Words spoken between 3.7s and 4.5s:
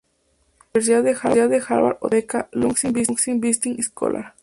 Scholar".